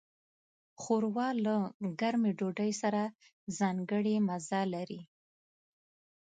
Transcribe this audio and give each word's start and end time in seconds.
ښوروا 0.81 1.29
له 1.45 1.55
ګرمې 2.01 2.31
ډوډۍ 2.39 2.71
سره 2.81 3.01
ځانګړی 3.57 4.15
مزه 4.27 4.61
لري. 4.73 5.01